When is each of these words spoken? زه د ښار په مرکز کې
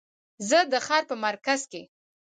زه 0.49 0.59
د 0.71 0.73
ښار 0.85 1.03
په 1.09 1.15
مرکز 1.25 1.61
کې 1.71 1.81